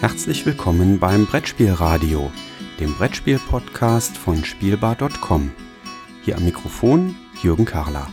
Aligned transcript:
Herzlich 0.00 0.46
willkommen 0.46 1.00
beim 1.00 1.26
Brettspielradio, 1.26 2.30
dem 2.78 2.94
Brettspiel-Podcast 2.94 4.16
von 4.16 4.44
Spielbar.com. 4.44 5.50
Hier 6.22 6.36
am 6.36 6.44
Mikrofon 6.44 7.16
Jürgen 7.42 7.64
Karler. 7.64 8.06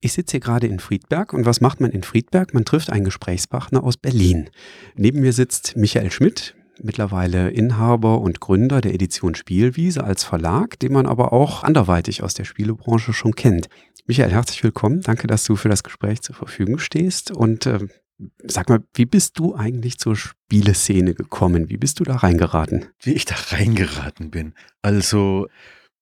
Ich 0.00 0.12
sitze 0.14 0.32
hier 0.32 0.40
gerade 0.40 0.66
in 0.66 0.80
Friedberg 0.80 1.32
und 1.32 1.46
was 1.46 1.60
macht 1.60 1.80
man 1.80 1.92
in 1.92 2.02
Friedberg? 2.02 2.54
Man 2.54 2.64
trifft 2.64 2.90
einen 2.90 3.04
Gesprächspartner 3.04 3.84
aus 3.84 3.96
Berlin. 3.96 4.50
Neben 4.96 5.20
mir 5.20 5.32
sitzt 5.32 5.76
Michael 5.76 6.10
Schmidt, 6.10 6.56
mittlerweile 6.82 7.50
Inhaber 7.50 8.20
und 8.20 8.40
Gründer 8.40 8.80
der 8.80 8.94
Edition 8.94 9.34
Spielwiese 9.34 10.04
als 10.04 10.24
Verlag, 10.24 10.78
den 10.80 10.92
man 10.92 11.06
aber 11.06 11.32
auch 11.32 11.62
anderweitig 11.62 12.22
aus 12.22 12.34
der 12.34 12.44
Spielebranche 12.44 13.12
schon 13.12 13.34
kennt. 13.34 13.68
Michael, 14.06 14.30
herzlich 14.30 14.62
willkommen. 14.62 15.00
Danke, 15.00 15.26
dass 15.26 15.44
du 15.44 15.56
für 15.56 15.68
das 15.68 15.82
Gespräch 15.82 16.22
zur 16.22 16.34
Verfügung 16.34 16.78
stehst. 16.78 17.30
Und 17.30 17.66
äh, 17.66 17.80
sag 18.44 18.68
mal, 18.68 18.80
wie 18.94 19.06
bist 19.06 19.38
du 19.38 19.54
eigentlich 19.54 19.98
zur 19.98 20.16
Spieleszene 20.16 21.14
gekommen? 21.14 21.68
Wie 21.68 21.76
bist 21.76 22.00
du 22.00 22.04
da 22.04 22.16
reingeraten? 22.16 22.86
Wie 23.00 23.14
ich 23.14 23.24
da 23.24 23.34
reingeraten 23.50 24.30
bin. 24.30 24.54
Also 24.82 25.48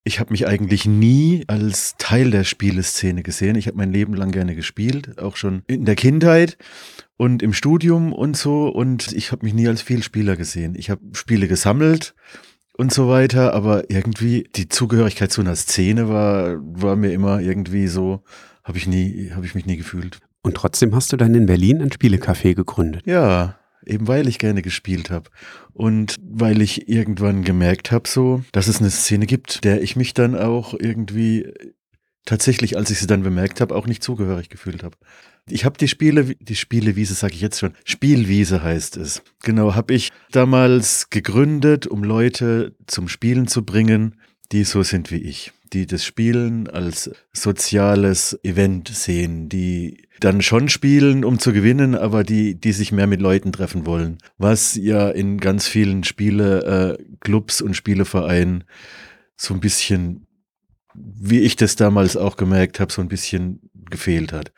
ich 0.05 0.21
habe 0.21 0.33
mich 0.33 0.47
eigentlich 0.47 0.85
nie 0.85 1.45
als 1.47 1.95
Teil 1.97 2.31
der 2.31 2.45
Spieleszene 2.45 3.23
gesehen. 3.23 3.57
Ich 3.57 3.67
habe 3.67 3.79
mein 3.79 3.91
Leben 3.91 4.13
lang 4.13 4.31
gerne 4.31 4.55
gespielt, 4.55 5.19
auch 5.19 5.37
schon 5.37 5.63
in 5.67 5.87
der 5.87 5.97
Kindheit 5.97 6.59
und 7.17 7.43
im 7.43 7.55
Studium 7.55 8.13
und 8.13 8.37
so. 8.37 8.69
Und 8.69 9.13
ich 9.13 9.33
habe 9.33 9.47
mich 9.47 9.55
nie 9.55 9.67
als 9.67 9.81
Vielspieler 9.81 10.37
gesehen. 10.37 10.75
Ich 10.77 10.91
habe 10.91 11.01
Spiele 11.13 11.49
gesammelt 11.49 12.15
und 12.77 12.93
so 12.93 13.09
weiter, 13.09 13.55
aber 13.55 13.91
irgendwie 13.91 14.47
die 14.55 14.69
Zugehörigkeit 14.69 15.33
zu 15.33 15.41
einer 15.41 15.57
Szene 15.57 16.09
war, 16.11 16.59
war 16.61 16.97
mir 16.97 17.13
immer 17.13 17.41
irgendwie 17.41 17.89
so, 17.89 18.23
habe 18.63 18.77
ich 18.77 18.87
nie, 18.87 19.31
habe 19.35 19.47
ich 19.47 19.55
mich 19.55 19.65
nie 19.65 19.79
gefühlt. 19.79 20.19
Und 20.43 20.55
trotzdem 20.55 20.95
hast 20.95 21.13
du 21.15 21.17
dann 21.17 21.35
in 21.35 21.47
Berlin 21.47 21.81
ein 21.81 21.89
Spielecafé 21.89 22.55
gegründet. 22.55 23.07
Ja, 23.07 23.59
eben 23.87 24.09
weil 24.09 24.29
ich 24.29 24.39
gerne 24.39 24.63
gespielt 24.63 25.11
habe 25.11 25.31
und 25.73 26.17
weil 26.23 26.63
ich 26.63 26.89
irgendwann 26.89 27.45
gemerkt 27.45 27.93
habe, 27.93 28.09
so, 28.09 28.43
dass 28.53 28.69
es 28.69 28.81
eine 28.81 28.91
Szene 28.91 29.27
gibt, 29.27 29.65
der 29.65 29.83
ich 29.83 29.97
mich 29.97 30.15
dann 30.15 30.37
auch 30.37 30.75
irgendwie 30.79 31.53
tatsächlich, 32.25 32.77
als 32.77 32.91
ich 32.91 32.99
sie 32.99 33.07
dann 33.07 33.23
bemerkt 33.23 33.61
habe, 33.61 33.75
auch 33.75 33.87
nicht 33.87 34.03
zugehörig 34.03 34.49
gefühlt 34.49 34.83
habe. 34.83 34.97
Ich 35.49 35.65
habe 35.65 35.77
die 35.77 35.89
Spiele, 35.89 36.35
die 36.37 36.57
Spielewiese 36.57 37.15
sage 37.15 37.35
ich 37.35 37.41
jetzt 37.41 37.61
schon, 37.61 37.75
Spielwiese 37.85 38.63
heißt 38.63 38.97
es. 38.97 39.23
Genau, 39.43 39.75
habe 39.75 39.93
ich 39.93 40.11
damals 40.31 41.11
gegründet, 41.11 41.87
um 41.87 42.03
Leute 42.03 42.75
zum 42.87 43.09
Spielen 43.09 43.47
zu 43.47 43.65
bringen, 43.65 44.19
die 44.53 44.65
so 44.65 44.83
sind 44.83 45.11
wie 45.11 45.19
ich, 45.19 45.53
die 45.75 45.87
das 45.87 46.05
Spielen 46.05 46.69
als 46.69 47.11
soziales 47.33 48.39
Event 48.43 48.89
sehen, 48.89 49.49
die 49.49 50.07
dann 50.21 50.41
schon 50.41 50.69
spielen, 50.69 51.25
um 51.25 51.39
zu 51.39 51.53
gewinnen, 51.53 51.95
aber 51.95 52.23
die, 52.23 52.55
die 52.55 52.73
sich 52.73 52.93
mehr 52.93 53.09
mit 53.09 53.21
Leuten 53.21 53.53
treffen 53.53 53.85
wollen. 53.85 54.19
Was 54.39 54.77
ja 54.77 55.11
in 55.11 55.39
ganz 55.39 55.67
vielen 55.67 56.05
Spieleclubs 56.05 57.61
äh, 57.61 57.65
und 57.65 57.75
Spielevereinen 57.75 58.65
so 59.37 59.53
ein 59.53 59.61
bisschen, 59.61 60.27
wie 60.95 61.41
ich 61.41 61.57
das 61.57 61.77
damals 61.77 62.17
auch 62.17 62.37
gemerkt 62.37 62.79
habe, 62.79 62.93
so 62.93 63.03
ein 63.03 63.09
bisschen 63.09 63.69
gefehlt 63.91 64.33
hat. 64.33 64.53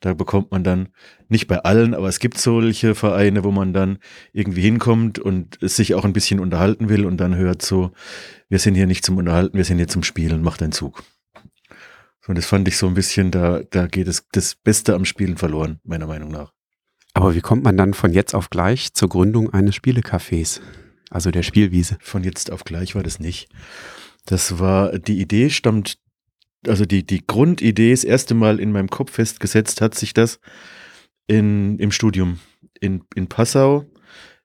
Da 0.00 0.14
bekommt 0.14 0.50
man 0.50 0.64
dann, 0.64 0.88
nicht 1.28 1.46
bei 1.46 1.58
allen, 1.58 1.94
aber 1.94 2.08
es 2.08 2.18
gibt 2.18 2.38
solche 2.38 2.94
Vereine, 2.94 3.44
wo 3.44 3.50
man 3.50 3.74
dann 3.74 3.98
irgendwie 4.32 4.62
hinkommt 4.62 5.18
und 5.18 5.58
sich 5.60 5.94
auch 5.94 6.04
ein 6.04 6.14
bisschen 6.14 6.40
unterhalten 6.40 6.88
will 6.88 7.04
und 7.04 7.18
dann 7.18 7.36
hört 7.36 7.60
so, 7.62 7.92
wir 8.48 8.58
sind 8.58 8.74
hier 8.74 8.86
nicht 8.86 9.04
zum 9.04 9.18
Unterhalten, 9.18 9.56
wir 9.56 9.64
sind 9.64 9.76
hier 9.76 9.88
zum 9.88 10.02
Spielen, 10.02 10.42
mach 10.42 10.56
deinen 10.56 10.72
Zug. 10.72 11.04
Und 12.26 12.38
das 12.38 12.46
fand 12.46 12.66
ich 12.68 12.76
so 12.76 12.86
ein 12.86 12.94
bisschen, 12.94 13.30
da, 13.30 13.60
da 13.70 13.86
geht 13.86 14.08
es 14.08 14.24
das 14.32 14.54
Beste 14.54 14.94
am 14.94 15.04
Spielen 15.04 15.36
verloren, 15.36 15.80
meiner 15.84 16.06
Meinung 16.06 16.30
nach. 16.30 16.52
Aber 17.12 17.34
wie 17.34 17.40
kommt 17.40 17.64
man 17.64 17.76
dann 17.76 17.92
von 17.92 18.12
jetzt 18.12 18.34
auf 18.34 18.50
gleich 18.50 18.94
zur 18.94 19.08
Gründung 19.08 19.52
eines 19.52 19.74
Spielecafés, 19.74 20.60
also 21.10 21.30
der 21.30 21.42
Spielwiese? 21.42 21.98
Von 22.00 22.24
jetzt 22.24 22.52
auf 22.52 22.64
gleich 22.64 22.94
war 22.94 23.02
das 23.02 23.18
nicht. 23.18 23.48
Das 24.26 24.58
war, 24.58 24.98
die 24.98 25.20
Idee 25.20 25.50
stammt 25.50 25.98
also 26.66 26.84
die, 26.84 27.04
die 27.04 27.26
Grundidee, 27.26 27.90
das 27.90 28.04
erste 28.04 28.34
Mal 28.34 28.60
in 28.60 28.72
meinem 28.72 28.88
Kopf 28.88 29.12
festgesetzt 29.12 29.80
hat 29.80 29.94
sich 29.94 30.12
das 30.12 30.40
in, 31.26 31.78
im 31.78 31.90
Studium 31.90 32.40
in, 32.80 33.02
in 33.14 33.28
Passau, 33.28 33.84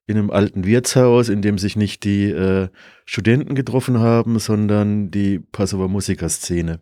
in 0.07 0.17
einem 0.17 0.29
alten 0.29 0.65
Wirtshaus, 0.65 1.29
in 1.29 1.41
dem 1.41 1.57
sich 1.57 1.75
nicht 1.75 2.03
die 2.03 2.25
äh, 2.25 2.69
Studenten 3.05 3.55
getroffen 3.55 3.99
haben, 3.99 4.39
sondern 4.39 5.09
die 5.09 5.39
Passauer 5.39 5.89
Musikerszene. 5.89 6.81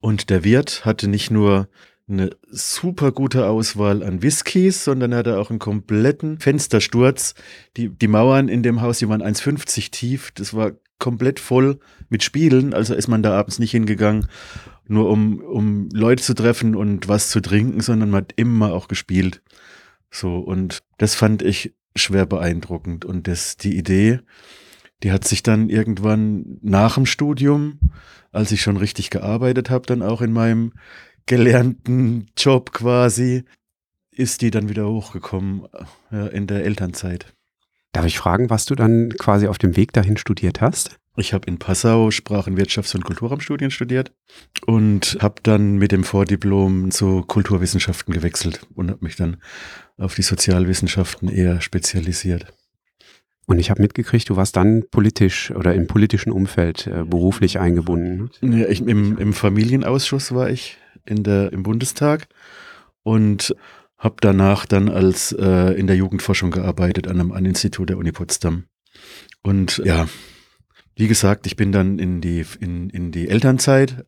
Und 0.00 0.30
der 0.30 0.44
Wirt 0.44 0.84
hatte 0.84 1.08
nicht 1.08 1.30
nur 1.30 1.68
eine 2.10 2.30
super 2.50 3.12
gute 3.12 3.46
Auswahl 3.46 4.02
an 4.02 4.22
Whiskys, 4.22 4.84
sondern 4.84 5.14
hatte 5.14 5.38
auch 5.38 5.50
einen 5.50 5.58
kompletten 5.58 6.38
Fenstersturz. 6.38 7.34
Die, 7.76 7.88
die 7.88 8.08
Mauern 8.08 8.48
in 8.48 8.62
dem 8.62 8.80
Haus, 8.80 8.98
die 8.98 9.08
waren 9.08 9.22
1,50 9.22 9.90
tief. 9.90 10.30
Das 10.32 10.54
war 10.54 10.72
komplett 10.98 11.40
voll 11.40 11.78
mit 12.08 12.22
Spielen, 12.22 12.74
also 12.74 12.94
ist 12.94 13.08
man 13.08 13.22
da 13.22 13.38
abends 13.38 13.58
nicht 13.58 13.70
hingegangen, 13.70 14.28
nur 14.86 15.08
um, 15.08 15.40
um 15.40 15.88
Leute 15.92 16.22
zu 16.22 16.34
treffen 16.34 16.76
und 16.76 17.08
was 17.08 17.30
zu 17.30 17.40
trinken, 17.40 17.80
sondern 17.80 18.10
man 18.10 18.22
hat 18.22 18.32
immer 18.36 18.72
auch 18.72 18.86
gespielt. 18.86 19.42
So, 20.10 20.38
und 20.38 20.80
das 20.98 21.14
fand 21.14 21.42
ich 21.42 21.74
schwer 21.96 22.26
beeindruckend. 22.26 23.04
Und 23.04 23.26
das, 23.28 23.56
die 23.56 23.76
Idee, 23.76 24.20
die 25.02 25.12
hat 25.12 25.26
sich 25.26 25.42
dann 25.42 25.68
irgendwann 25.68 26.58
nach 26.62 26.94
dem 26.94 27.06
Studium, 27.06 27.78
als 28.32 28.52
ich 28.52 28.62
schon 28.62 28.76
richtig 28.76 29.10
gearbeitet 29.10 29.70
habe, 29.70 29.86
dann 29.86 30.02
auch 30.02 30.20
in 30.20 30.32
meinem 30.32 30.72
gelernten 31.30 32.26
Job 32.36 32.72
quasi, 32.72 33.44
ist 34.10 34.42
die 34.42 34.50
dann 34.50 34.68
wieder 34.68 34.88
hochgekommen 34.88 35.62
ja, 36.10 36.26
in 36.26 36.48
der 36.48 36.64
Elternzeit. 36.64 37.32
Darf 37.92 38.04
ich 38.04 38.18
fragen, 38.18 38.50
was 38.50 38.64
du 38.64 38.74
dann 38.74 39.10
quasi 39.10 39.46
auf 39.46 39.56
dem 39.56 39.76
Weg 39.76 39.92
dahin 39.92 40.16
studiert 40.16 40.60
hast? 40.60 40.98
Ich 41.16 41.32
habe 41.32 41.46
in 41.46 41.60
Passau 41.60 42.10
Sprachen, 42.10 42.58
Wirtschafts- 42.58 42.96
und 42.96 43.04
Kulturraumstudien 43.04 43.70
studiert 43.70 44.12
und 44.66 45.18
habe 45.20 45.36
dann 45.44 45.76
mit 45.76 45.92
dem 45.92 46.02
Vordiplom 46.02 46.90
zu 46.90 47.22
Kulturwissenschaften 47.22 48.12
gewechselt 48.12 48.66
und 48.74 48.90
habe 48.90 49.04
mich 49.04 49.14
dann 49.14 49.36
auf 49.98 50.16
die 50.16 50.22
Sozialwissenschaften 50.22 51.28
eher 51.28 51.60
spezialisiert. 51.60 52.52
Und 53.46 53.60
ich 53.60 53.70
habe 53.70 53.82
mitgekriegt, 53.82 54.28
du 54.28 54.34
warst 54.34 54.56
dann 54.56 54.84
politisch 54.90 55.52
oder 55.52 55.74
im 55.74 55.86
politischen 55.86 56.32
Umfeld 56.32 56.88
äh, 56.88 57.04
beruflich 57.04 57.60
eingebunden. 57.60 58.30
Ja, 58.40 58.68
ich, 58.68 58.80
im, 58.80 59.16
Im 59.16 59.32
Familienausschuss 59.32 60.34
war 60.34 60.50
ich 60.50 60.79
in 61.06 61.22
der, 61.22 61.52
im 61.52 61.62
Bundestag 61.62 62.28
und 63.02 63.54
habe 63.98 64.16
danach 64.20 64.66
dann 64.66 64.88
als 64.88 65.32
äh, 65.32 65.72
in 65.78 65.86
der 65.86 65.96
Jugendforschung 65.96 66.50
gearbeitet 66.50 67.06
an 67.06 67.20
einem 67.20 67.32
An-Institut 67.32 67.90
der 67.90 67.98
Uni 67.98 68.12
Potsdam. 68.12 68.64
Und 69.42 69.82
ja, 69.84 70.08
wie 70.96 71.08
gesagt, 71.08 71.46
ich 71.46 71.56
bin 71.56 71.72
dann 71.72 71.98
in 71.98 72.20
die, 72.20 72.44
in, 72.60 72.90
in 72.90 73.12
die 73.12 73.28
Elternzeit 73.28 74.04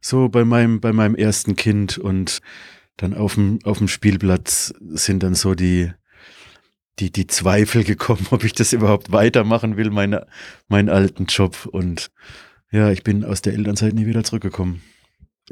so 0.00 0.28
bei 0.28 0.44
meinem, 0.44 0.80
bei 0.80 0.92
meinem 0.92 1.14
ersten 1.14 1.56
Kind 1.56 1.98
und 1.98 2.40
dann 2.96 3.14
auf 3.14 3.34
dem, 3.34 3.60
auf 3.64 3.78
dem 3.78 3.88
Spielplatz 3.88 4.74
sind 4.80 5.22
dann 5.22 5.34
so 5.34 5.54
die, 5.54 5.92
die, 6.98 7.10
die 7.10 7.26
Zweifel 7.26 7.84
gekommen, 7.84 8.26
ob 8.30 8.44
ich 8.44 8.52
das 8.52 8.72
überhaupt 8.72 9.12
weitermachen 9.12 9.76
will, 9.76 9.90
meine, 9.90 10.26
meinen 10.68 10.88
alten 10.88 11.26
Job. 11.26 11.66
Und 11.66 12.10
ja, 12.70 12.90
ich 12.90 13.02
bin 13.02 13.24
aus 13.24 13.42
der 13.42 13.54
Elternzeit 13.54 13.94
nie 13.94 14.06
wieder 14.06 14.24
zurückgekommen. 14.24 14.82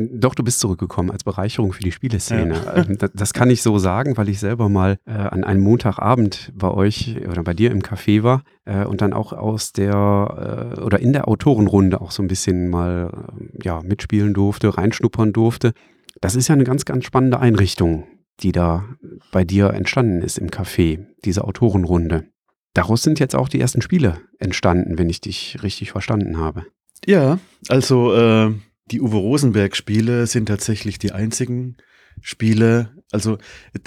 Doch, 0.00 0.34
du 0.34 0.43
bist 0.43 0.61
zurückgekommen 0.61 1.11
als 1.11 1.25
Bereicherung 1.25 1.75
für 1.75 1.83
die 1.83 1.93
Spieleszene. 1.93 2.55
Ja. 2.55 2.77
Ähm, 2.77 2.97
das, 3.12 3.34
kann 3.34 3.50
ich 3.50 3.61
so 3.61 3.78
sagen, 3.78 4.16
weil 4.16 4.31
ich 4.31 4.41
selber 4.41 4.71
mal 4.71 4.97
äh, 5.05 5.11
an 5.11 5.44
einem 5.44 5.62
Montagabend 5.62 6.53
bei 6.55 6.71
euch 6.71 7.16
oder 7.28 7.43
bei 7.43 7.53
dir 7.53 7.71
im 7.71 7.83
Café 7.83 8.22
war 8.22 8.43
äh, 8.65 8.86
und 8.86 9.03
dann 9.03 9.13
auch 9.13 9.34
aus 9.34 9.72
der 9.72 10.74
äh, 10.78 10.80
oder 10.80 11.01
in 11.01 11.13
der 11.13 11.28
Autorenrunde 11.28 12.01
auch 12.01 12.13
so 12.13 12.22
ein 12.22 12.28
bisschen 12.28 12.71
mal 12.71 13.10
äh, 13.13 13.59
ja, 13.63 13.83
mitspielen 13.83 14.33
durfte, 14.33 14.74
reinschnuppern 14.74 15.34
durfte. 15.34 15.74
Das 16.22 16.34
ist 16.34 16.48
ja 16.48 16.54
eine 16.54 16.65
ganz, 16.65 16.86
ganz 16.86 17.04
spannende 17.04 17.39
Einrichtung, 17.39 18.07
die 18.41 18.53
da 18.53 18.86
bei 19.33 19.45
dir 19.45 19.74
entstanden 19.74 20.22
ist 20.22 20.39
im 20.39 20.48
Café, 20.48 21.04
diese 21.27 21.45
Autorenrunde. 21.45 22.24
Daraus 22.72 23.03
sind 23.03 23.21
jetzt 23.21 23.36
auch 23.36 23.51
die 23.51 23.60
ersten 23.60 23.83
Spiele 23.83 24.19
entstanden, 24.39 24.97
wenn 24.97 25.10
ich 25.10 25.21
dich 25.21 25.59
richtig 25.63 25.91
verstanden 25.91 26.39
habe. 26.39 26.65
Ja, 27.07 27.39
also 27.69 28.15
äh, 28.15 28.54
die 28.91 29.01
Uwe 29.01 29.16
Rosenberg-Spiele 29.16 30.27
sind 30.27 30.47
tatsächlich 30.47 30.98
die 30.98 31.13
einzigen 31.13 31.77
Spiele. 32.21 32.95
Also 33.13 33.39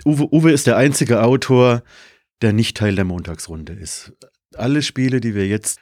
Uwe, 0.06 0.34
Uwe 0.34 0.52
ist 0.52 0.68
der 0.68 0.78
einzige 0.78 1.24
Autor, 1.24 1.84
der 2.42 2.54
nicht 2.54 2.78
Teil 2.78 2.96
der 2.96 3.06
Montagsrunde 3.06 3.74
ist. 3.74 4.14
Alle 4.56 4.82
Spiele, 4.82 5.20
die 5.20 5.36
wir 5.36 5.48
jetzt 5.48 5.80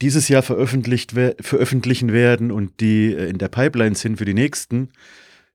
dieses 0.00 0.28
Jahr 0.28 0.42
veröffentlicht, 0.42 1.12
veröffentlichen 1.12 2.12
werden 2.12 2.50
und 2.50 2.80
die 2.80 3.12
äh, 3.12 3.28
in 3.28 3.38
der 3.38 3.48
Pipeline 3.48 3.94
sind 3.94 4.16
für 4.16 4.24
die 4.24 4.34
nächsten 4.34 4.90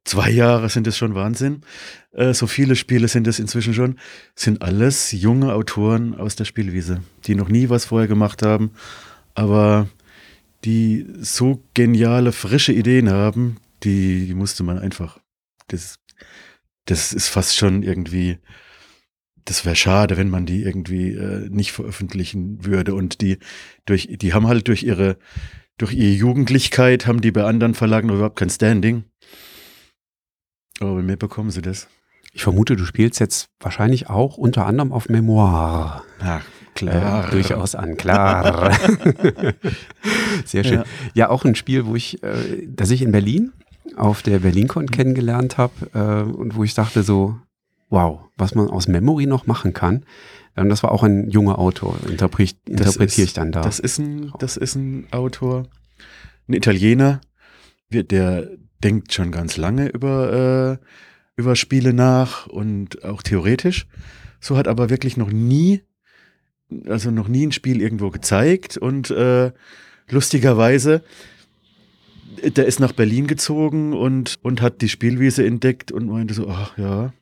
zwei 0.05 0.29
Jahre 0.29 0.69
sind 0.69 0.87
es 0.87 0.97
schon 0.97 1.15
Wahnsinn. 1.15 1.61
Äh, 2.13 2.33
so 2.33 2.47
viele 2.47 2.75
Spiele 2.75 3.07
sind 3.09 3.27
es 3.27 3.39
inzwischen 3.39 3.73
schon, 3.73 3.99
sind 4.35 4.61
alles 4.61 5.11
junge 5.11 5.53
Autoren 5.53 6.15
aus 6.15 6.35
der 6.35 6.45
Spielwiese, 6.45 7.01
die 7.25 7.35
noch 7.35 7.49
nie 7.49 7.69
was 7.69 7.85
vorher 7.85 8.07
gemacht 8.07 8.41
haben, 8.43 8.71
aber 9.33 9.89
die 10.65 11.05
so 11.19 11.63
geniale, 11.73 12.31
frische 12.31 12.73
Ideen 12.73 13.09
haben, 13.09 13.57
die, 13.83 14.25
die 14.27 14.33
musste 14.33 14.63
man 14.63 14.79
einfach, 14.79 15.19
das, 15.67 15.99
das 16.85 17.13
ist 17.13 17.27
fast 17.27 17.55
schon 17.55 17.83
irgendwie, 17.83 18.39
das 19.45 19.63
wäre 19.63 19.75
schade, 19.75 20.17
wenn 20.17 20.29
man 20.29 20.45
die 20.45 20.63
irgendwie 20.63 21.11
äh, 21.11 21.47
nicht 21.49 21.71
veröffentlichen 21.71 22.65
würde. 22.65 22.95
Und 22.95 23.21
die 23.21 23.37
durch, 23.85 24.09
die 24.11 24.33
haben 24.33 24.47
halt 24.47 24.67
durch 24.67 24.83
ihre, 24.83 25.17
durch 25.77 25.93
ihre 25.93 26.13
Jugendlichkeit 26.13 27.05
haben 27.05 27.21
die 27.21 27.31
bei 27.31 27.43
anderen 27.43 27.75
Verlagen 27.75 28.09
überhaupt 28.09 28.39
kein 28.39 28.49
Standing. 28.49 29.03
Aber 30.79 30.95
bei 30.95 31.03
mir 31.03 31.17
bekommen 31.17 31.51
sie 31.51 31.61
das. 31.61 31.87
Ich 32.33 32.43
vermute, 32.43 32.75
du 32.75 32.85
spielst 32.85 33.19
jetzt 33.19 33.49
wahrscheinlich 33.59 34.09
auch 34.09 34.37
unter 34.37 34.65
anderem 34.65 34.91
auf 34.91 35.09
Memoir. 35.09 36.03
Ja, 36.19 36.41
klar. 36.75 37.27
Äh, 37.27 37.31
durchaus 37.31 37.73
an, 37.73 37.97
klar. 37.97 38.71
Sehr 40.45 40.63
schön. 40.63 40.79
Ja. 40.79 40.85
ja. 41.13 41.29
auch 41.29 41.43
ein 41.45 41.55
Spiel, 41.55 41.85
wo 41.85 41.95
ich, 41.95 42.21
äh, 42.23 42.67
das 42.67 42.91
ich 42.91 43.01
in 43.01 43.11
Berlin 43.11 43.51
auf 43.95 44.21
der 44.21 44.39
BerlinCon 44.39 44.89
kennengelernt 44.91 45.57
habe 45.57 45.73
äh, 45.93 46.31
und 46.31 46.55
wo 46.55 46.63
ich 46.63 46.73
dachte 46.73 47.03
so, 47.03 47.37
wow, 47.89 48.19
was 48.37 48.55
man 48.55 48.69
aus 48.69 48.87
Memory 48.87 49.25
noch 49.25 49.47
machen 49.47 49.73
kann. 49.73 50.05
Und 50.55 50.69
das 50.69 50.83
war 50.83 50.91
auch 50.91 51.03
ein 51.03 51.29
junger 51.29 51.59
Autor, 51.59 51.97
interpre 52.07 52.45
interpretiere 52.65 53.25
ich 53.25 53.33
dann 53.33 53.51
da. 53.51 53.61
Das 53.61 53.79
ist 53.79 53.99
ein, 53.99 54.31
das 54.39 54.57
ist 54.57 54.75
ein 54.75 55.07
Autor, 55.11 55.67
ein 56.47 56.53
Italiener, 56.53 57.21
der 57.91 58.49
denkt 58.83 59.13
schon 59.13 59.31
ganz 59.31 59.57
lange 59.57 59.87
über, 59.87 60.79
äh, 60.81 60.85
über 61.35 61.55
Spiele 61.55 61.93
nach 61.93 62.47
und 62.47 63.03
auch 63.03 63.21
theoretisch. 63.21 63.87
So 64.39 64.57
hat 64.57 64.67
aber 64.67 64.89
wirklich 64.89 65.17
noch 65.17 65.31
nie, 65.31 65.81
also 66.87 67.11
noch 67.11 67.27
nie 67.27 67.45
ein 67.45 67.51
Spiel 67.51 67.81
irgendwo 67.81 68.09
gezeigt 68.09 68.77
und 68.77 69.11
äh, 69.11 69.51
lustigerweise 70.09 71.03
der 72.43 72.65
ist 72.65 72.79
nach 72.79 72.91
Berlin 72.91 73.27
gezogen 73.27 73.93
und, 73.93 74.35
und 74.41 74.61
hat 74.61 74.81
die 74.81 74.89
Spielwiese 74.89 75.45
entdeckt 75.45 75.91
und 75.91 76.07
meinte 76.07 76.33
so, 76.33 76.49
ach 76.49 76.77
ja, 76.77 77.13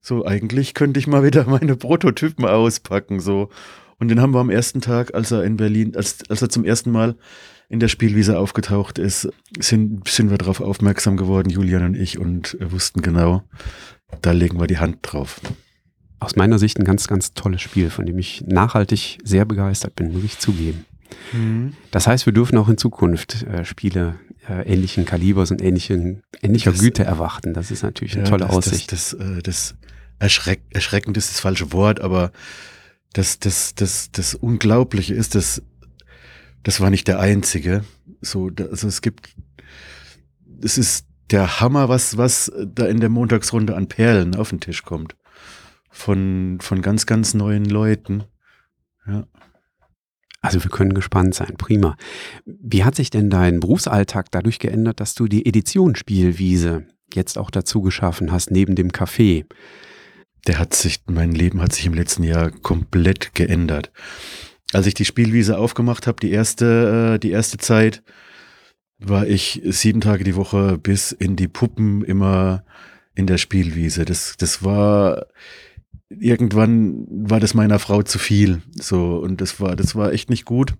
so 0.00 0.24
eigentlich 0.24 0.74
könnte 0.74 1.00
ich 1.00 1.06
mal 1.06 1.24
wieder 1.24 1.44
meine 1.46 1.76
Prototypen 1.76 2.44
auspacken, 2.44 3.20
so. 3.20 3.50
Und 3.98 4.08
den 4.08 4.20
haben 4.20 4.32
wir 4.32 4.38
am 4.38 4.50
ersten 4.50 4.80
Tag, 4.80 5.14
als 5.14 5.32
er 5.32 5.42
in 5.42 5.56
Berlin, 5.56 5.96
als, 5.96 6.18
als 6.30 6.40
er 6.40 6.48
zum 6.48 6.64
ersten 6.64 6.92
Mal 6.92 7.16
in 7.68 7.80
der 7.80 7.88
Spielwiese 7.88 8.38
aufgetaucht 8.38 8.98
ist, 8.98 9.28
sind, 9.58 10.08
sind 10.08 10.30
wir 10.30 10.38
darauf 10.38 10.60
aufmerksam 10.60 11.16
geworden, 11.16 11.50
Julian 11.50 11.84
und 11.84 11.94
ich, 11.96 12.18
und 12.18 12.56
wussten 12.60 13.02
genau, 13.02 13.42
da 14.22 14.30
legen 14.30 14.60
wir 14.60 14.68
die 14.68 14.78
Hand 14.78 14.98
drauf. 15.02 15.40
Aus 16.20 16.36
meiner 16.36 16.58
Sicht 16.58 16.78
ein 16.78 16.84
ganz, 16.84 17.06
ganz 17.06 17.34
tolles 17.34 17.62
Spiel, 17.62 17.90
von 17.90 18.06
dem 18.06 18.18
ich 18.18 18.42
nachhaltig 18.46 19.18
sehr 19.22 19.44
begeistert 19.44 19.94
bin, 19.94 20.12
muss 20.12 20.24
ich 20.24 20.38
zugeben. 20.38 20.84
Mhm. 21.32 21.74
Das 21.90 22.06
heißt, 22.06 22.26
wir 22.26 22.32
dürfen 22.32 22.58
auch 22.58 22.68
in 22.68 22.76
Zukunft 22.76 23.44
äh, 23.44 23.64
Spiele 23.64 24.16
äh, 24.48 24.62
ähnlichen 24.62 25.04
Kalibers 25.04 25.50
und 25.50 25.62
ähnlichen, 25.62 26.22
ähnlicher 26.42 26.72
das, 26.72 26.80
Güte 26.80 27.04
erwarten. 27.04 27.54
Das 27.54 27.70
ist 27.70 27.82
natürlich 27.82 28.14
eine 28.14 28.24
ja, 28.24 28.30
tolle 28.30 28.46
das, 28.46 28.56
Aussicht. 28.56 28.92
Das, 28.92 29.16
das, 29.18 29.38
äh, 29.38 29.42
das 29.42 29.74
erschreck, 30.18 30.62
erschreckend 30.70 31.16
ist 31.16 31.30
das 31.30 31.40
falsche 31.40 31.72
Wort, 31.72 32.00
aber 32.00 32.32
das, 33.12 33.38
das, 33.38 33.74
das, 33.74 34.10
das 34.10 34.34
Unglaubliche 34.34 35.14
ist, 35.14 35.34
dass 35.34 35.62
das 36.62 36.80
war 36.80 36.90
nicht 36.90 37.08
der 37.08 37.20
einzige. 37.20 37.84
So, 38.20 38.50
also 38.58 38.88
es 38.88 39.00
gibt, 39.00 39.34
es 40.62 40.76
ist 40.76 41.06
der 41.30 41.60
Hammer, 41.60 41.88
was, 41.88 42.16
was 42.16 42.52
da 42.58 42.86
in 42.86 43.00
der 43.00 43.08
Montagsrunde 43.08 43.76
an 43.76 43.86
Perlen 43.86 44.34
auf 44.34 44.50
den 44.50 44.60
Tisch 44.60 44.82
kommt. 44.82 45.14
Von, 45.98 46.58
von 46.60 46.80
ganz, 46.80 47.06
ganz 47.06 47.34
neuen 47.34 47.64
Leuten. 47.64 48.22
Ja. 49.04 49.26
Also 50.40 50.62
wir 50.62 50.70
können 50.70 50.94
gespannt 50.94 51.34
sein. 51.34 51.56
Prima. 51.58 51.96
Wie 52.44 52.84
hat 52.84 52.94
sich 52.94 53.10
denn 53.10 53.30
dein 53.30 53.58
Berufsalltag 53.58 54.30
dadurch 54.30 54.60
geändert, 54.60 55.00
dass 55.00 55.14
du 55.14 55.26
die 55.26 55.44
Edition 55.44 55.96
Spielwiese 55.96 56.86
jetzt 57.12 57.36
auch 57.36 57.50
dazu 57.50 57.82
geschaffen 57.82 58.30
hast, 58.30 58.52
neben 58.52 58.76
dem 58.76 58.92
Café? 58.92 59.46
Der 60.46 60.60
hat 60.60 60.72
sich, 60.72 61.00
mein 61.06 61.32
Leben 61.32 61.60
hat 61.60 61.72
sich 61.72 61.84
im 61.86 61.94
letzten 61.94 62.22
Jahr 62.22 62.52
komplett 62.52 63.34
geändert. 63.34 63.90
Als 64.72 64.86
ich 64.86 64.94
die 64.94 65.04
Spielwiese 65.04 65.58
aufgemacht 65.58 66.06
habe, 66.06 66.20
die 66.20 66.30
erste, 66.30 67.14
äh, 67.14 67.18
die 67.18 67.32
erste 67.32 67.58
Zeit, 67.58 68.04
war 69.00 69.26
ich 69.26 69.62
sieben 69.64 70.00
Tage 70.00 70.22
die 70.22 70.36
Woche 70.36 70.78
bis 70.78 71.10
in 71.10 71.34
die 71.34 71.48
Puppen 71.48 72.04
immer 72.04 72.64
in 73.16 73.26
der 73.26 73.38
Spielwiese. 73.38 74.04
Das, 74.04 74.36
das 74.38 74.62
war, 74.62 75.26
irgendwann 76.08 77.06
war 77.08 77.40
das 77.40 77.54
meiner 77.54 77.78
Frau 77.78 78.02
zu 78.02 78.18
viel. 78.18 78.62
So, 78.74 79.16
und 79.18 79.40
das 79.40 79.60
war, 79.60 79.76
das 79.76 79.94
war 79.94 80.12
echt 80.12 80.30
nicht 80.30 80.44
gut. 80.44 80.74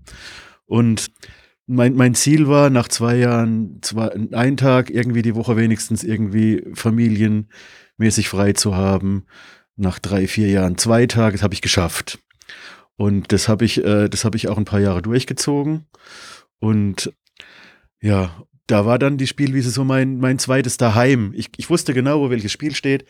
Und 0.66 1.10
mein, 1.66 1.94
mein 1.94 2.14
Ziel 2.14 2.48
war, 2.48 2.70
nach 2.70 2.88
zwei 2.88 3.16
Jahren, 3.16 3.78
zwei, 3.82 4.08
einen 4.32 4.56
Tag 4.56 4.90
irgendwie 4.90 5.22
die 5.22 5.34
Woche 5.34 5.56
wenigstens 5.56 6.02
irgendwie 6.02 6.64
familienmäßig 6.72 8.28
frei 8.28 8.54
zu 8.54 8.74
haben. 8.74 9.26
Nach 9.76 9.98
drei, 9.98 10.26
vier 10.26 10.48
Jahren 10.48 10.78
zwei 10.78 11.06
Tage, 11.06 11.32
das 11.32 11.42
habe 11.42 11.54
ich 11.54 11.62
geschafft. 11.62 12.18
Und 12.96 13.32
das 13.32 13.48
habe 13.48 13.64
ich, 13.64 13.84
äh, 13.84 14.08
das 14.08 14.26
ich 14.34 14.48
auch 14.48 14.58
ein 14.58 14.64
paar 14.64 14.80
Jahre 14.80 15.02
durchgezogen. 15.02 15.86
Und 16.58 17.12
ja, 18.00 18.44
da 18.66 18.86
war 18.86 18.98
dann 18.98 19.18
die 19.18 19.26
Spielwiese 19.26 19.70
so 19.70 19.84
mein, 19.84 20.18
mein 20.18 20.38
zweites 20.38 20.78
Daheim. 20.78 21.32
Ich, 21.34 21.50
ich 21.56 21.70
wusste 21.70 21.94
genau, 21.94 22.20
wo 22.20 22.30
welches 22.30 22.52
Spiel 22.52 22.74
steht. 22.74 23.04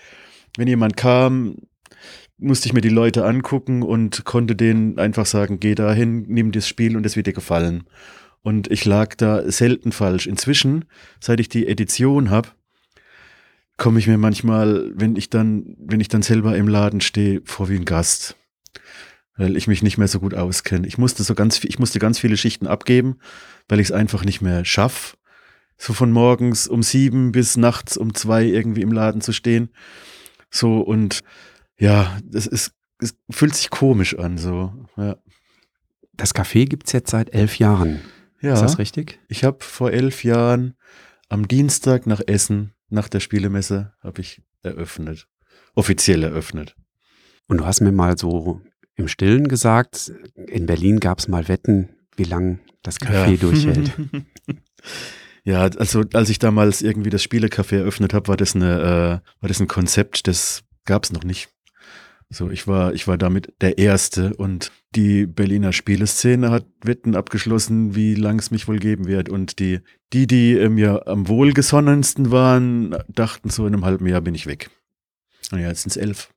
Wenn 0.56 0.68
jemand 0.68 0.96
kam, 0.96 1.56
musste 2.38 2.68
ich 2.68 2.72
mir 2.72 2.80
die 2.80 2.88
Leute 2.88 3.24
angucken 3.24 3.82
und 3.82 4.24
konnte 4.24 4.54
denen 4.54 4.98
einfach 4.98 5.26
sagen, 5.26 5.60
geh 5.60 5.74
dahin, 5.74 6.24
nimm 6.28 6.52
das 6.52 6.68
Spiel 6.68 6.96
und 6.96 7.04
es 7.04 7.16
wird 7.16 7.26
dir 7.26 7.32
gefallen. 7.32 7.84
Und 8.42 8.70
ich 8.70 8.84
lag 8.84 9.14
da 9.16 9.50
selten 9.50 9.92
falsch. 9.92 10.26
Inzwischen, 10.26 10.84
seit 11.20 11.40
ich 11.40 11.48
die 11.48 11.66
Edition 11.66 12.30
habe, 12.30 12.48
komme 13.76 13.98
ich 13.98 14.06
mir 14.06 14.18
manchmal, 14.18 14.92
wenn 14.94 15.16
ich 15.16 15.30
dann, 15.30 15.76
wenn 15.78 16.00
ich 16.00 16.08
dann 16.08 16.22
selber 16.22 16.56
im 16.56 16.68
Laden 16.68 17.00
stehe, 17.00 17.42
vor 17.44 17.68
wie 17.68 17.76
ein 17.76 17.84
Gast. 17.84 18.36
Weil 19.36 19.56
ich 19.56 19.68
mich 19.68 19.82
nicht 19.82 19.98
mehr 19.98 20.08
so 20.08 20.20
gut 20.20 20.34
auskenne. 20.34 20.86
Ich 20.86 20.98
musste 20.98 21.22
so 21.22 21.34
ganz, 21.34 21.62
ich 21.62 21.78
musste 21.78 21.98
ganz 21.98 22.18
viele 22.18 22.36
Schichten 22.36 22.66
abgeben, 22.66 23.18
weil 23.68 23.80
ich 23.80 23.88
es 23.88 23.92
einfach 23.92 24.24
nicht 24.24 24.40
mehr 24.40 24.64
schaffe, 24.64 25.16
so 25.76 25.92
von 25.92 26.10
morgens 26.10 26.66
um 26.66 26.82
sieben 26.82 27.30
bis 27.30 27.56
nachts 27.56 27.96
um 27.96 28.14
zwei 28.14 28.44
irgendwie 28.44 28.82
im 28.82 28.92
Laden 28.92 29.20
zu 29.20 29.32
stehen. 29.32 29.70
So 30.50 30.80
und 30.80 31.20
ja, 31.78 32.18
das 32.24 32.46
ist, 32.46 32.72
es 33.00 33.16
fühlt 33.30 33.54
sich 33.54 33.70
komisch 33.70 34.18
an, 34.18 34.38
so, 34.38 34.72
ja. 34.96 35.16
Das 36.14 36.34
Café 36.34 36.66
gibt 36.66 36.88
es 36.88 36.92
jetzt 36.92 37.10
seit 37.10 37.32
elf 37.32 37.58
Jahren. 37.58 38.00
Ja. 38.40 38.54
Ist 38.54 38.62
das 38.62 38.78
richtig? 38.78 39.20
Ich 39.28 39.44
habe 39.44 39.58
vor 39.60 39.92
elf 39.92 40.24
Jahren 40.24 40.74
am 41.28 41.46
Dienstag 41.46 42.06
nach 42.06 42.20
Essen, 42.26 42.72
nach 42.88 43.08
der 43.08 43.20
Spielemesse, 43.20 43.92
habe 44.02 44.20
ich 44.20 44.42
eröffnet. 44.62 45.28
Offiziell 45.74 46.24
eröffnet. 46.24 46.74
Und 47.46 47.58
du 47.58 47.66
hast 47.66 47.80
mir 47.80 47.92
mal 47.92 48.18
so 48.18 48.60
im 48.96 49.08
Stillen 49.08 49.48
gesagt, 49.48 50.12
in 50.34 50.66
Berlin 50.66 50.98
gab 50.98 51.20
es 51.20 51.28
mal 51.28 51.48
Wetten, 51.48 51.90
wie 52.16 52.24
lang 52.24 52.58
das 52.82 53.00
Café 53.00 53.30
ja. 53.30 53.36
durchhält. 53.36 53.92
ja, 55.44 55.60
also 55.62 56.02
als 56.12 56.30
ich 56.30 56.38
damals 56.38 56.82
irgendwie 56.82 57.10
das 57.10 57.22
Spielecafé 57.22 57.76
eröffnet 57.76 58.12
habe, 58.12 58.28
war 58.28 58.36
das 58.36 58.56
eine, 58.56 59.22
äh, 59.22 59.40
war 59.40 59.48
das 59.48 59.60
ein 59.60 59.68
Konzept, 59.68 60.26
das 60.26 60.64
gab 60.84 61.04
es 61.04 61.12
noch 61.12 61.24
nicht. 61.24 61.48
So, 62.30 62.50
ich 62.50 62.66
war, 62.66 62.92
ich 62.92 63.08
war 63.08 63.16
damit 63.16 63.54
der 63.62 63.78
Erste 63.78 64.34
und 64.34 64.70
die 64.94 65.26
Berliner 65.26 65.72
Spieleszene 65.72 66.50
hat 66.50 66.66
Wetten 66.82 67.16
abgeschlossen, 67.16 67.94
wie 67.94 68.14
lang 68.14 68.38
es 68.38 68.50
mich 68.50 68.68
wohl 68.68 68.78
geben 68.78 69.06
wird. 69.06 69.30
Und 69.30 69.58
die, 69.58 69.80
die, 70.12 70.26
die 70.26 70.68
mir 70.68 71.08
am 71.08 71.28
wohlgesonnensten 71.28 72.30
waren, 72.30 72.96
dachten 73.08 73.48
so 73.48 73.66
in 73.66 73.74
einem 73.74 73.84
halben 73.86 74.06
Jahr 74.06 74.20
bin 74.20 74.34
ich 74.34 74.46
weg. 74.46 74.70
Und 75.52 75.60
ja, 75.60 75.68
jetzt 75.68 75.82
sind 75.82 75.90
es 75.90 75.96
elf. 75.96 76.30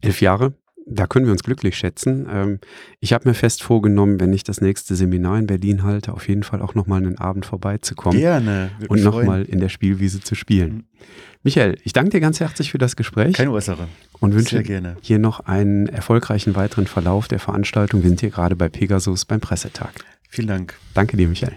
Elf 0.00 0.20
Jahre? 0.20 0.54
Da 0.90 1.06
können 1.06 1.26
wir 1.26 1.32
uns 1.32 1.42
glücklich 1.42 1.76
schätzen. 1.76 2.26
Ähm, 2.30 2.58
ich 2.98 3.12
habe 3.12 3.28
mir 3.28 3.34
fest 3.34 3.62
vorgenommen, 3.62 4.20
wenn 4.20 4.32
ich 4.32 4.44
das 4.44 4.60
nächste 4.60 4.96
Seminar 4.96 5.38
in 5.38 5.46
Berlin 5.46 5.82
halte, 5.82 6.12
auf 6.12 6.28
jeden 6.28 6.42
Fall 6.42 6.60
auch 6.60 6.74
nochmal 6.74 6.98
einen 6.98 7.18
Abend 7.18 7.46
vorbeizukommen. 7.46 8.18
Gerne. 8.18 8.70
Und 8.88 9.02
nochmal 9.02 9.44
in 9.44 9.60
der 9.60 9.68
Spielwiese 9.68 10.20
zu 10.20 10.34
spielen. 10.34 10.72
Mhm. 10.72 10.84
Michael, 11.42 11.78
ich 11.84 11.94
danke 11.94 12.10
dir 12.10 12.20
ganz 12.20 12.40
herzlich 12.40 12.70
für 12.70 12.78
das 12.78 12.96
Gespräch. 12.96 13.34
Keine 13.34 13.50
Ursache. 13.50 13.88
Und 14.18 14.34
wünsche 14.34 14.62
hier 15.00 15.18
noch 15.18 15.40
einen 15.40 15.86
erfolgreichen 15.86 16.54
weiteren 16.54 16.86
Verlauf 16.86 17.28
der 17.28 17.38
Veranstaltung. 17.38 18.02
Wir 18.02 18.10
sind 18.10 18.20
hier 18.20 18.30
gerade 18.30 18.56
bei 18.56 18.68
Pegasus 18.68 19.24
beim 19.24 19.40
Pressetag. 19.40 20.04
Vielen 20.28 20.48
Dank. 20.48 20.74
Danke 20.92 21.16
dir, 21.16 21.28
Michael. 21.28 21.56